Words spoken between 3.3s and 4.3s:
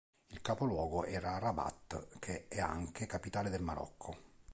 del Marocco.